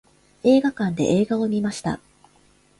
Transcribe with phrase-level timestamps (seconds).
[0.41, 1.99] 映画館で映画を観ました。